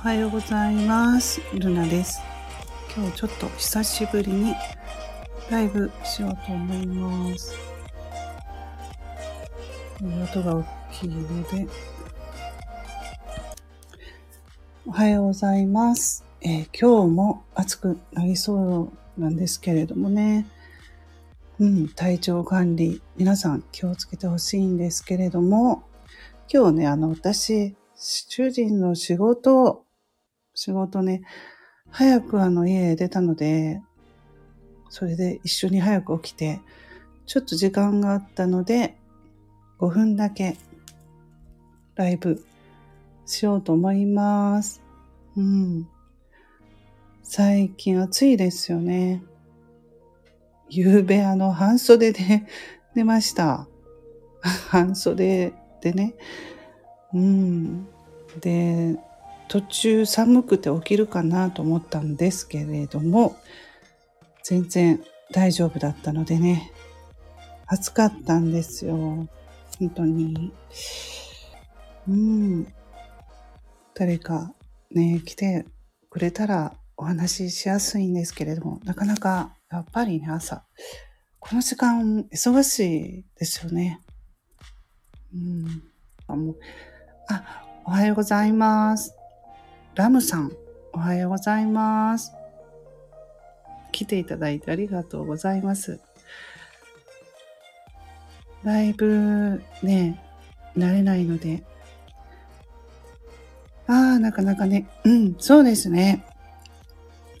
[0.00, 1.42] おはようございます。
[1.52, 2.22] ルナです。
[2.96, 4.54] 今日ちょっと久しぶりに
[5.50, 7.54] ライブしようと思います。
[10.00, 11.66] 音が大きいので。
[14.86, 20.46] おはようございます、えー、今日も暑くなりそうなんですけれどもね。
[21.58, 25.82] うん、体調管理、皆さん気をつけてほしいんですけれども、
[26.50, 29.84] 今日ね、あの、私、主人の仕事、
[30.62, 31.22] 仕事ね、
[31.88, 33.80] 早くあの家へ出たので、
[34.90, 36.60] それで一緒に早く起きて、
[37.24, 38.98] ちょっと時間があったので、
[39.78, 40.58] 5分だけ
[41.94, 42.44] ライブ
[43.24, 44.82] しようと思います。
[45.34, 45.88] うん。
[47.22, 49.22] 最近暑いですよね。
[50.68, 52.46] 夕べあの半袖で
[52.94, 53.66] 寝ました。
[54.68, 56.16] 半袖でね。
[57.14, 57.86] うん。
[58.42, 58.98] で、
[59.50, 63.36] 途中寒くて起きるかなと思ったんですけれども、
[64.44, 66.70] 全然大丈夫だったのでね、
[67.66, 68.96] 暑かったんですよ。
[69.80, 70.52] 本当に。
[72.08, 72.72] うん。
[73.92, 74.54] 誰か
[74.92, 75.66] ね、来て
[76.10, 80.64] くれたらお話ししやすいんですけれども、なかなかやっぱりね、朝、
[81.40, 84.00] この時間忙しいですよね。
[85.34, 85.82] うん。
[86.28, 86.56] あ、もう、
[87.28, 89.19] あ、おはようございます。
[90.00, 90.50] ラムさん、
[90.94, 92.32] おはようございます。
[93.92, 96.00] 来ていただいてありがとうございます。
[98.64, 100.18] ライブね、
[100.74, 101.62] 慣れないので。
[103.86, 106.24] ああ、なかなかね、うん、そうですね。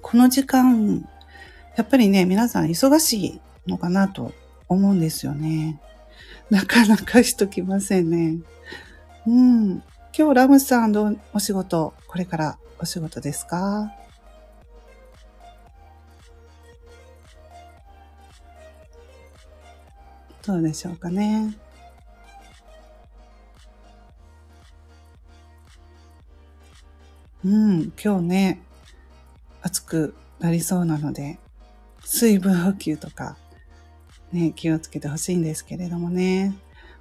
[0.00, 1.04] この時間、
[1.76, 4.32] やっぱりね、皆さん忙しいのかなと
[4.68, 5.80] 思うんですよね。
[6.50, 8.38] なかなかしときませんね。
[9.26, 9.82] うん。
[10.16, 13.92] 今日ラムさんのお仕事、これからお仕事ですか？
[20.46, 21.56] どうでしょうかね？
[27.44, 28.62] うん、今日ね、
[29.62, 31.40] 暑くなりそうなので、
[32.04, 33.36] 水分補給とか、
[34.30, 36.54] ね、気をつけてほしいんですけれどもね。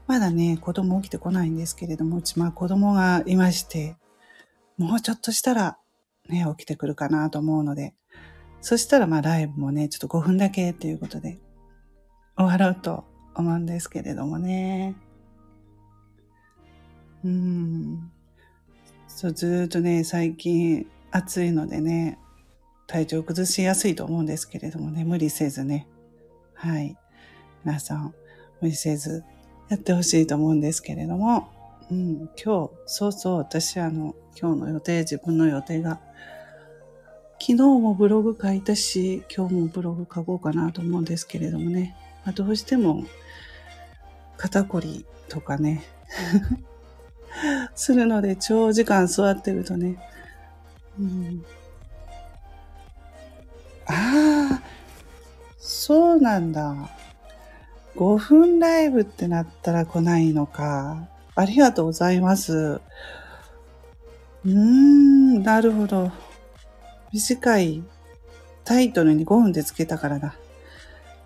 [0.07, 3.95] まだね、子供起きてこないんですけれども、うちまあ子供がいまして、
[4.77, 5.77] もうちょっとしたら
[6.29, 7.93] ね、起きてくるかなと思うので、
[8.61, 11.39] そしたらまあライブもね、ちょっと5分だけっていうことで
[12.37, 13.05] 終わろうと
[13.35, 14.95] 思うんですけれどもね。
[17.23, 18.11] うん。
[19.07, 22.17] そう、ずっとね、最近暑いのでね、
[22.87, 25.87] 体調崩しやすいと思うんですけれどもね、無理せずね。
[26.53, 26.97] はい。
[27.63, 28.13] 皆さん、
[28.61, 29.23] 無理せず
[29.69, 31.50] やってほしいと思うんですけれども、
[31.91, 36.00] うん、今日、そうそう、私あの、今日の予定、自分の予定が、
[37.40, 43.03] 昨日もブログ書いたし、今日もブログ書こうかなと思うんですけれどもね、まあ、どうしても
[44.38, 45.84] 肩こりとかね、
[47.75, 49.97] するので長時間座ってるとね、
[51.00, 51.45] うん、
[53.88, 54.63] ああ、
[55.57, 56.90] そうなんだ。
[57.95, 61.07] 5分ライブってなったら来ないのか。
[61.35, 62.53] ありがとうございます。
[62.53, 66.11] うーん、なるほど。
[67.11, 67.83] 短い
[68.63, 70.35] タイトルに5分でつけたからだ。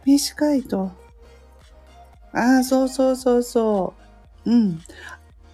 [0.06, 0.92] 短いと。
[2.34, 3.94] ああ、そうそうそうそ
[4.46, 4.52] う。
[4.52, 4.82] うん。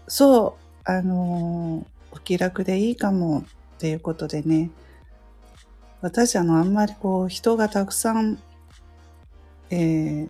[0.08, 3.44] そう、あのー、お気楽でいいかもっ
[3.80, 4.70] ていうことでね。
[6.02, 8.38] 私あの、あんまりこう、人がたくさん、
[9.70, 10.28] え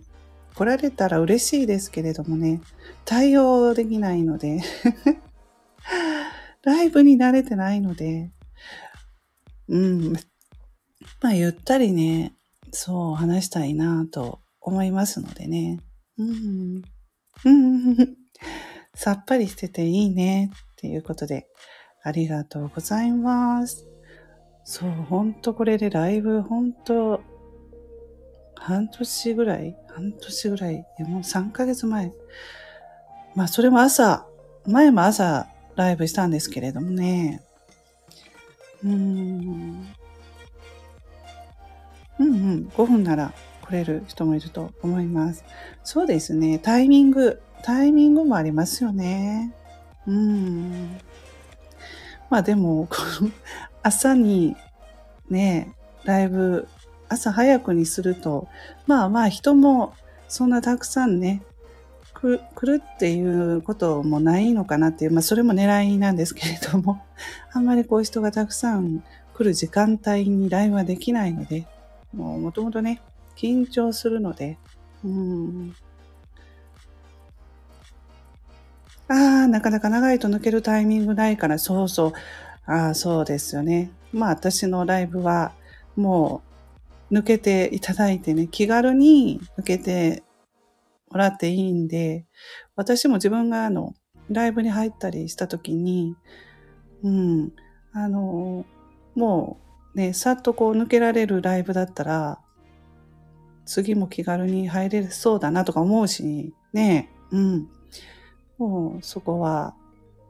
[0.54, 2.60] 来られたら嬉しいですけれどもね、
[3.04, 4.60] 対応できないので
[6.62, 8.30] ライブに慣れてないので、
[9.68, 10.12] うん、
[11.20, 12.34] まあ、ゆったりね、
[12.70, 15.80] そう話したいなと思いますのでね。
[16.18, 16.82] うん。
[17.44, 17.96] うん。
[18.94, 21.48] さっぱりしてていいねっていうことで、
[22.02, 23.86] ありがとうございます。
[24.64, 27.20] そう、ほんとこれでライブ、ほんと、
[28.56, 32.12] 半年ぐらい半年ぐらい、もう3ヶ月前。
[33.36, 34.26] まあ、それも朝、
[34.66, 35.46] 前も朝
[35.76, 37.42] ライブしたんですけれどもね。
[38.84, 39.86] うん。
[42.18, 43.32] うんうん、5分なら
[43.62, 45.44] 来れる人もいると思います。
[45.84, 49.54] そうですね、タイミング、タイミングもありますよね。
[50.06, 50.98] うん。
[52.30, 52.88] まあでも、
[53.82, 54.56] 朝に
[55.30, 55.74] ね、
[56.04, 56.68] ライブ、
[57.08, 58.48] 朝早くにすると、
[58.86, 59.94] まあまあ人も
[60.28, 61.42] そんなたくさんね、
[62.14, 67.02] 来来るっていうこともないのかなっていう、まあそれも狙いなんですけれども、
[67.52, 69.02] あんまりこう人がたくさん
[69.34, 71.66] 来る時間帯にライブはできないので、
[72.14, 73.02] もうもともとね、
[73.36, 74.58] 緊張するので、
[75.04, 75.74] うん。
[79.08, 82.12] ああ、なかなか長いと抜けるタイミングないから、そうそう。
[82.66, 83.90] ああ、そうですよね。
[84.12, 85.52] まあ私のライブは
[85.96, 86.53] もう
[87.14, 90.24] 抜けていただいてね、気軽に抜けて
[91.10, 92.26] もらっていいんで、
[92.74, 93.94] 私も自分があの、
[94.28, 96.16] ライブに入ったりした時に、
[97.04, 97.52] うん、
[97.92, 98.66] あの、
[99.14, 99.58] も
[99.94, 102.40] うね、さっとこう抜けられるライブだったら、
[103.64, 107.68] 次も気軽に入れそうだなとか思うし、ね、うん。
[108.58, 109.76] もうそこは、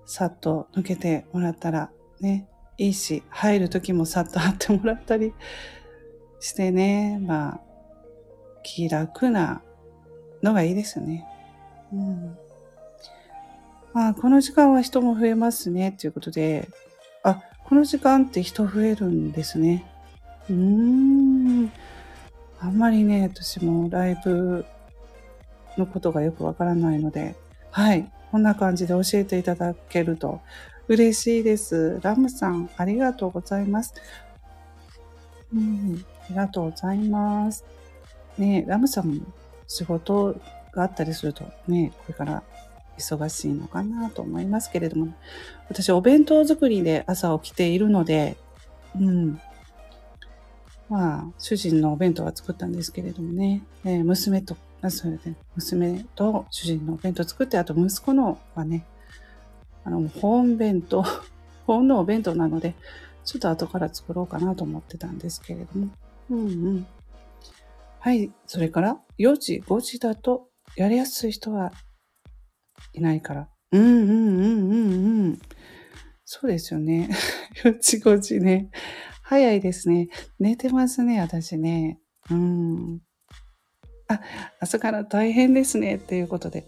[0.04, 1.90] さっと抜けてもらったら
[2.20, 2.46] ね、
[2.76, 5.32] いいし、入る時もさっと貼ってもらったり
[6.44, 7.60] してね、まあ、
[8.62, 9.62] 気楽な
[10.42, 11.24] のがいいですよね。
[11.90, 12.36] うん。
[13.94, 16.68] まあ、この時間は人も増えますね、ということで、
[17.22, 19.86] あ、この時間って人増えるんですね。
[20.50, 21.72] うーん。
[22.60, 24.66] あんまりね、私もライブ
[25.78, 27.36] のことがよくわからないので、
[27.70, 28.12] はい。
[28.30, 30.42] こんな感じで教えていただけると
[30.88, 32.00] 嬉しいです。
[32.02, 33.94] ラムさん、ありがとうございます。
[35.54, 37.64] うん、ありがとうございます。
[38.38, 39.22] ねラムさんも
[39.66, 40.36] 仕事
[40.72, 42.42] があったりするとね、これから
[42.98, 45.14] 忙しいのかなと思いますけれども、
[45.68, 48.36] 私お弁当作りで朝起きているので、
[48.98, 49.40] うん。
[50.88, 58.84] まあ、主人のお弁当は作ったんですけれどもね、え、娘と、あそれで、娘と主人のお弁当作って、あと息子のはね、
[59.82, 61.04] あの、本弁当、
[61.66, 62.74] 本のお弁当なので、
[63.24, 65.88] ちょっと後から作ろうかなと思ってたんですけれども。
[66.30, 66.86] うんうん。
[68.00, 68.32] はい。
[68.46, 71.72] それから、4時、5時だと、やりやすい人は
[72.92, 73.48] いないから。
[73.72, 75.38] うんうんうんうんうん。
[76.24, 77.08] そうですよね。
[77.64, 78.70] 4時、5時ね。
[79.22, 80.08] 早いですね。
[80.38, 81.98] 寝てますね、私ね。
[82.30, 83.00] うん。
[84.08, 84.20] あ、
[84.60, 85.96] 朝から大変ですね。
[85.96, 86.66] っていうことで。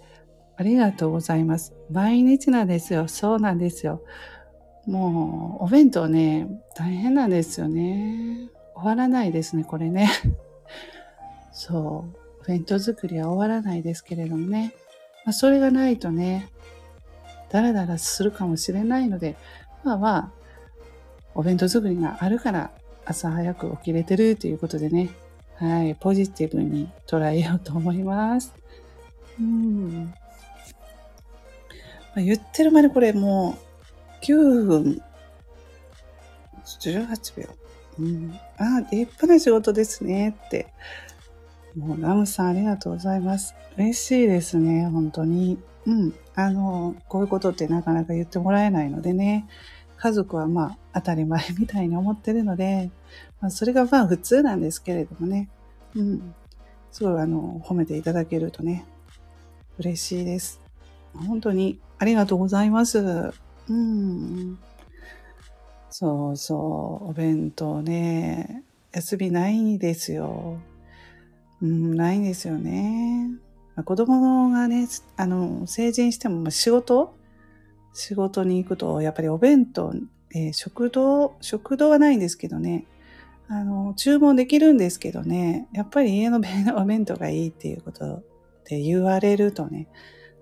[0.58, 1.74] ありがとうございます。
[1.90, 3.08] 毎日なんですよ。
[3.08, 4.02] そうなんですよ。
[4.86, 8.48] もう、お弁当ね、大変なんですよね。
[8.76, 10.10] 終わらないですね、これね。
[11.50, 12.18] そう。
[12.42, 14.74] お弁当作りは終わらないですけれどもね。
[15.24, 16.50] まあ、それがないとね、
[17.50, 19.34] ダラダラするかもしれないので、
[19.82, 20.32] まあまあ、
[21.34, 22.70] お弁当作りがあるから
[23.06, 25.10] 朝早く起きれてるということでね、
[25.54, 28.52] はい、ポジティブに捉えようと思います。
[29.40, 30.04] うん。
[30.04, 30.12] ま
[32.16, 33.56] あ、言ってる間にこれも
[34.20, 35.02] う9分
[36.80, 37.65] 18秒。
[37.98, 40.72] うん、あ、立派な仕事ですねって。
[41.76, 43.54] もうラムさんありがとうございます。
[43.76, 45.58] 嬉しいですね、本当に。
[45.86, 46.14] うん。
[46.34, 49.46] あの、こういうことってなかなか言ってもらえないのでね。
[49.98, 52.90] 家族はまあ当たり前みたいに思ってるので、
[53.40, 55.48] まあ、それがまあ普通なんですけれどもね。
[55.94, 56.34] うん。
[56.92, 58.86] すごいあの、褒めていただけるとね、
[59.78, 60.60] 嬉しいです。
[61.14, 63.32] 本当にありがとうございます。
[63.68, 64.58] うん。
[65.98, 70.58] そうそう、お弁当ね、休みないんですよ。
[71.62, 73.30] うん、ないんですよね。
[73.74, 77.14] まあ、子供がね、あの、成人してもま仕事？
[77.94, 79.94] 仕事に行くと、やっぱりお弁当、
[80.34, 82.84] えー、食堂、食堂はないんですけどね、
[83.48, 86.42] あの、注文できるんですけどね、やっぱり家の
[86.76, 88.22] お弁当がいいっていうこと
[88.68, 89.88] で言われるとね、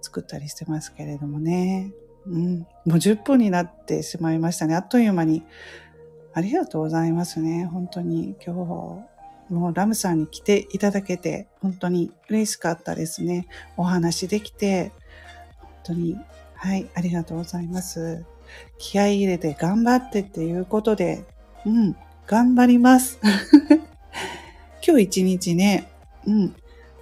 [0.00, 1.92] 作ったりしてますけれどもね。
[2.26, 2.58] うん。
[2.60, 4.74] もう10分になってしまいましたね。
[4.74, 5.42] あっという間に。
[6.32, 7.66] ありがとうございますね。
[7.66, 13.46] 本当に今日、もうラムさんに来ていただけて、本当に嬉しかったですね。
[13.76, 14.92] お話できて、
[15.60, 16.18] 本当に、
[16.54, 18.24] はい、ありがとうございます。
[18.78, 21.24] 気合い入れて頑張ってっていうことで、
[21.64, 23.20] うん、頑張ります。
[24.86, 25.88] 今日一日ね、
[26.26, 26.56] うん、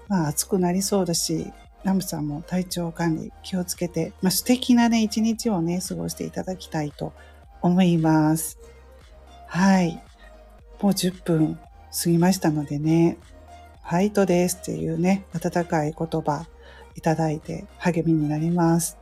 [0.08, 1.52] まあ暑くなりそうだし、
[1.84, 7.12] ラムさんも体調管理気をつけて、まあ、素敵なね、一日をね、過ごしていただきたいと
[7.60, 8.58] 思います。
[9.46, 10.02] はい。
[10.80, 11.58] もう10分
[11.92, 13.18] 過ぎましたのでね、
[13.84, 16.46] ファイトですっていうね、温かい言葉
[16.94, 18.96] いただいて励みになります。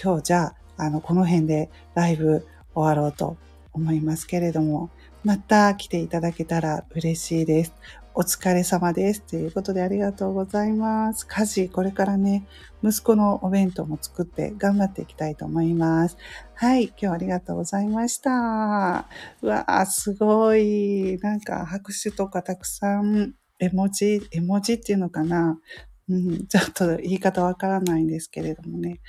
[0.00, 3.36] 今日じゃあ、あの、この辺でライブ終わろうと
[3.72, 4.90] 思いますけれども、
[5.24, 7.74] また来ていただけたら嬉しいです。
[8.18, 9.20] お疲れ様です。
[9.20, 11.26] ということでありがとうございます。
[11.26, 12.46] 家事、これからね、
[12.82, 16.16] 息子のお弁当も作って頑張っていきたいと思います。
[16.54, 19.06] はい、今日はありがとうございました。
[19.42, 21.18] うわー、すごい。
[21.18, 25.60] なんか拍手とかたくさん、絵文字、絵文字っていうのかな
[26.08, 29.00] うん、ちょっと言い方わからないんですけれどもね。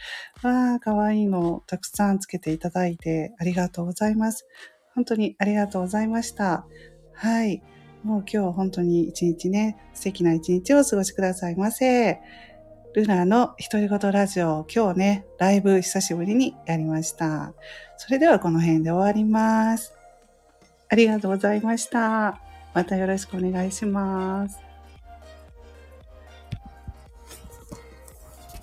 [0.43, 4.45] わあ、かわいいのたくさんつけていただいてありがとうございます。
[4.95, 6.67] 本当にありがとうございました。
[7.13, 7.63] はい。
[8.07, 12.21] もう今日本当に一日ね、素敵な一日をお過ごしくださいませ。
[12.93, 17.53] ルナの独り言ラジオ、今日ね、ライブ久しぶりにやりました。
[17.97, 19.93] それではこの辺で終わります。
[20.87, 22.39] ありがとうございました。
[22.73, 24.66] またよろしくお願いします。